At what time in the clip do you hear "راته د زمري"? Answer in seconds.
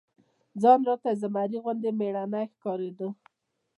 0.89-1.57